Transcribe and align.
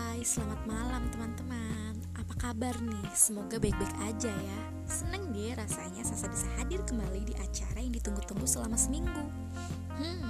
Hai, 0.00 0.24
selamat 0.24 0.64
malam 0.64 1.12
teman-teman. 1.12 1.92
Apa 2.16 2.32
kabar 2.40 2.72
nih? 2.80 3.04
Semoga 3.12 3.60
baik-baik 3.60 3.92
aja 4.00 4.32
ya. 4.32 4.58
Seneng 4.88 5.28
deh 5.28 5.52
rasanya 5.52 6.00
Sasa 6.00 6.24
bisa 6.32 6.48
hadir 6.56 6.80
kembali 6.88 7.28
di 7.28 7.36
acara 7.36 7.84
yang 7.84 7.92
ditunggu-tunggu 7.92 8.48
selama 8.48 8.80
seminggu. 8.80 9.20
Hmm, 9.92 10.24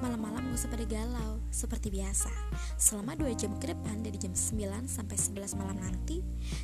malam-malam 0.00 0.50
gak 0.52 0.58
usah 0.64 0.70
pada 0.70 0.86
galau, 0.86 1.40
seperti 1.50 1.88
biasa. 1.90 2.30
Selama 2.76 3.16
2 3.18 3.32
jam 3.34 3.52
ke 3.58 3.72
depan 3.72 4.02
dari 4.02 4.18
jam 4.18 4.34
9 4.34 4.88
sampai 4.88 5.16
11 5.16 5.58
malam 5.58 5.78
nanti, 5.78 6.22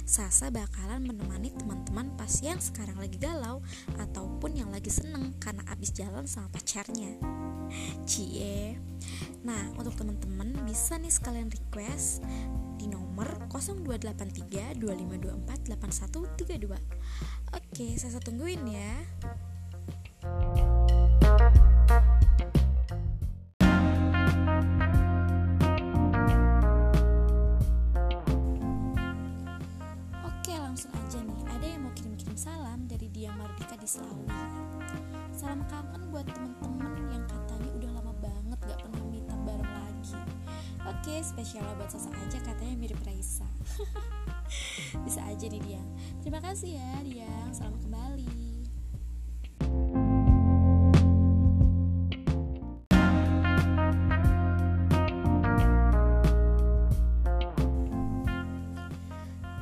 Sasa 0.09 0.50
bakalan 0.50 1.05
menemani 1.05 1.53
teman-teman 1.54 2.11
pas 2.17 2.31
yang 2.41 2.59
sekarang 2.59 2.96
lagi 2.99 3.21
galau 3.21 3.62
ataupun 4.00 4.57
yang 4.57 4.71
lagi 4.73 4.91
seneng 4.91 5.36
karena 5.39 5.62
abis 5.71 5.95
jalan 5.95 6.25
sama 6.27 6.49
pacarnya. 6.50 7.14
Cie. 8.08 8.81
Nah, 9.44 9.63
untuk 9.77 9.94
teman-teman 9.94 10.57
bisa 10.64 10.96
nih 10.96 11.13
sekalian 11.13 11.53
request 11.53 12.25
di 12.80 12.89
nomor 12.89 13.29
0283 13.53 14.80
2524 14.80 15.69
8132. 15.77 16.80
Oke, 17.55 17.86
saya 18.00 18.21
tungguin 18.22 18.63
ya. 18.64 18.93
Selawi. 33.89 34.28
Salam 35.33 35.65
kangen 35.65 36.12
buat 36.12 36.28
temen-temen 36.28 37.09
yang 37.09 37.25
katanya 37.25 37.70
udah 37.73 37.91
lama 37.97 38.12
banget 38.20 38.59
gak 38.69 38.84
pernah 38.84 39.05
minta 39.09 39.33
bareng 39.48 39.64
lagi. 39.64 40.20
Oke, 40.84 41.25
spesial 41.25 41.64
buat 41.80 41.89
Sasa 41.89 42.12
aja 42.12 42.36
katanya 42.45 42.77
mirip 42.77 43.00
Raisa. 43.00 43.48
Bisa 45.08 45.25
aja 45.25 45.47
nih 45.48 45.62
dia. 45.64 45.80
Terima 46.20 46.45
kasih 46.45 46.77
ya 46.77 46.92
dia. 47.00 47.33
Selamat 47.48 47.80
kembali. 47.89 48.38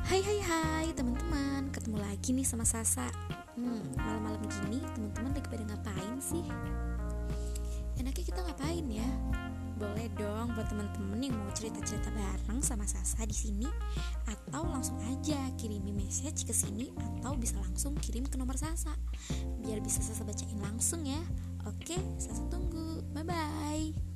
Hai 0.07 0.23
hai 0.23 0.39
hai 0.39 0.87
teman-teman, 0.95 1.67
ketemu 1.67 1.99
lagi 1.99 2.31
nih 2.31 2.47
sama 2.47 2.63
Sasa. 2.63 3.11
Hmm, 3.59 3.91
malam-malam 3.99 4.39
gini 4.47 4.79
teman-teman 4.95 5.35
lagi 5.35 5.47
pada 5.51 5.63
ngapain 5.67 6.15
sih? 6.23 6.47
Enaknya 7.99 8.23
kita 8.23 8.39
ngapain 8.39 8.87
ya? 8.87 9.03
Boleh 9.75 10.07
dong 10.15 10.55
buat 10.55 10.71
teman-teman 10.71 11.19
yang 11.19 11.35
mau 11.35 11.51
cerita-cerita 11.51 12.07
bareng 12.15 12.63
sama 12.63 12.87
Sasa 12.87 13.27
di 13.27 13.35
sini 13.35 13.67
atau 14.31 14.63
langsung 14.71 14.95
aja 15.11 15.43
kirimi 15.59 15.91
message 15.91 16.47
ke 16.47 16.55
sini 16.55 16.95
atau 16.95 17.35
bisa 17.35 17.59
langsung 17.59 17.91
kirim 17.99 18.23
ke 18.31 18.39
nomor 18.39 18.55
Sasa 18.55 18.95
biar 19.59 19.83
bisa 19.83 19.99
Sasa 19.99 20.23
bacain 20.23 20.55
langsung 20.63 21.03
ya. 21.03 21.19
Oke, 21.67 21.99
Sasa 22.15 22.47
tunggu. 22.47 23.03
Bye 23.11 23.27
bye. 23.27 24.06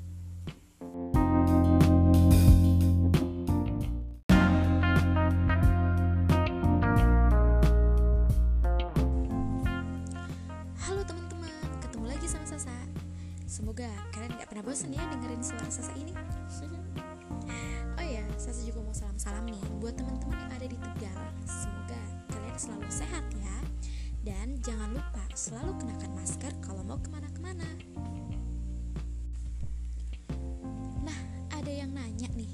Sama 12.31 12.47
Sasa. 12.47 12.71
Semoga 13.43 13.91
kalian 14.15 14.39
gak 14.39 14.47
pernah 14.47 14.63
bosan 14.63 14.95
ya 14.95 15.03
dengerin 15.11 15.43
suara 15.43 15.67
Sasa 15.67 15.91
ini. 15.99 16.15
oh 17.99 18.07
ya, 18.07 18.23
Sasa 18.39 18.63
juga 18.63 18.79
mau 18.79 18.95
salam-salam 18.95 19.43
nih 19.51 19.59
buat 19.83 19.99
teman-teman 19.99 20.39
yang 20.39 20.51
ada 20.55 20.67
di 20.71 20.77
Tegal. 20.79 21.19
Semoga 21.43 22.01
kalian 22.31 22.55
selalu 22.55 22.87
sehat 22.87 23.25
ya. 23.35 23.55
Dan 24.23 24.55
jangan 24.63 24.95
lupa 24.95 25.23
selalu 25.35 25.75
kenakan 25.83 26.11
masker 26.15 26.53
kalau 26.63 26.87
mau 26.87 26.95
ke 27.03 27.11
mana-kemana. 27.11 27.67
Nah, 31.03 31.19
ada 31.51 31.71
yang 31.71 31.91
nanya 31.91 32.31
nih. 32.31 32.53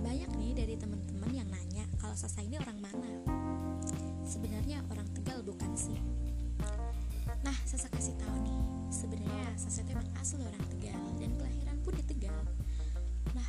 Banyak 0.00 0.30
nih 0.40 0.52
dari 0.56 0.74
teman-teman 0.80 1.28
yang 1.36 1.48
nanya 1.52 1.84
kalau 2.00 2.16
Sasa 2.16 2.40
ini 2.40 2.56
orang 2.56 2.80
mana. 2.80 3.12
Sebenarnya 4.24 4.80
orang 4.88 5.04
Tegal 5.12 5.44
bukan 5.44 5.76
sih. 5.76 6.00
Sebenarnya 9.68 9.84
Sasa 9.84 9.84
itu 9.84 9.92
emang 9.92 10.08
asli 10.16 10.42
orang 10.48 10.64
Tegal 10.72 11.04
dan 11.20 11.30
kelahiran 11.36 11.76
pun 11.84 11.92
di 11.92 12.04
Tegal. 12.08 12.40
Nah, 13.36 13.48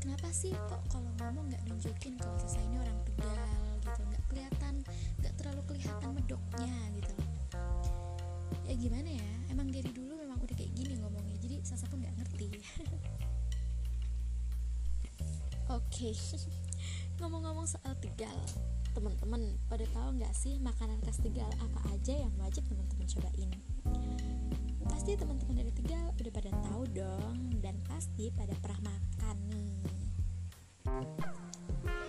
kenapa 0.00 0.32
sih 0.32 0.56
kok 0.56 0.80
kalau 0.88 1.12
ngomong 1.20 1.52
nggak 1.52 1.60
nunjukin 1.68 2.16
kalau 2.16 2.32
Sasa 2.40 2.64
ini 2.64 2.80
orang 2.80 2.96
Tegal 3.04 3.52
gitu, 3.84 4.00
nggak 4.08 4.24
kelihatan, 4.32 4.74
nggak 5.20 5.34
terlalu 5.36 5.60
kelihatan 5.68 6.10
medoknya 6.16 6.76
gitu. 6.96 7.12
Ya 8.64 8.74
gimana 8.80 9.08
ya, 9.12 9.30
emang 9.52 9.68
dari 9.68 9.92
dulu 9.92 10.16
memang 10.24 10.40
udah 10.40 10.56
kayak 10.56 10.72
gini 10.72 10.96
ngomongnya, 10.96 11.36
jadi 11.44 11.60
Sasa 11.60 11.84
pun 11.92 12.00
nggak 12.00 12.16
ngerti. 12.16 12.48
Oke, 15.76 16.16
ngomong-ngomong 17.20 17.68
soal 17.68 17.92
Tegal, 18.00 18.40
teman-teman 18.96 19.60
pada 19.68 19.84
tahu 19.92 20.24
nggak 20.24 20.32
sih 20.32 20.56
makanan 20.56 21.04
khas 21.04 21.20
Tegal 21.20 21.52
apa 21.60 21.84
aja 21.92 22.16
yang 22.16 22.32
wajib 22.40 22.64
teman-teman 22.64 23.04
cobain? 23.04 23.52
Pasti 24.90 25.14
teman-teman 25.14 25.54
dari 25.62 25.72
Tegal 25.72 26.10
udah 26.18 26.32
pada 26.34 26.50
tahu 26.66 26.82
dong 26.90 27.38
dan 27.62 27.78
pasti 27.86 28.28
pada 28.34 28.52
pernah 28.58 28.90
makan 28.90 29.36
nih. 29.54 29.78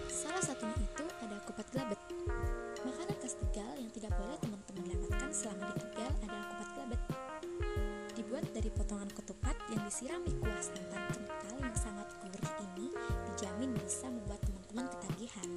Salah 0.09 0.43
satunya 0.43 0.75
itu 0.81 1.05
ada 1.21 1.37
kupat 1.45 1.69
gelabet. 1.71 1.99
Makanan 2.81 3.17
khas 3.21 3.37
Tegal 3.37 3.73
yang 3.77 3.91
tidak 3.93 4.11
boleh 4.17 4.37
teman-teman 4.41 4.83
dapatkan 4.97 5.31
selama 5.31 5.71
di 5.71 5.85
Tegal 5.85 6.11
adalah 6.25 6.43
kupat 6.49 6.69
gelabet. 6.73 7.01
Dibuat 8.17 8.45
dari 8.51 8.69
potongan 8.73 9.09
ketupat 9.13 9.55
yang 9.71 9.81
disirami 9.87 10.31
kuah 10.41 10.59
santan 10.59 11.03
kental 11.15 11.55
yang 11.61 11.77
sangat 11.77 12.07
gurih 12.19 12.51
ini 12.75 12.87
dijamin 13.31 13.71
bisa 13.79 14.09
membuat 14.09 14.41
teman-teman 14.43 14.85
ketagihan. 14.97 15.49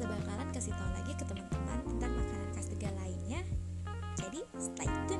Saya 0.00 0.16
bakalan 0.16 0.48
kasih 0.56 0.72
tahu 0.72 0.90
lagi 0.96 1.12
ke 1.12 1.24
teman-teman 1.28 1.78
tentang 1.84 2.12
makanan 2.16 2.48
khas 2.56 2.72
Tegal 2.72 2.94
lainnya. 2.96 3.44
Jadi 4.16 4.40
stay 4.56 4.88
tune. 5.04 5.19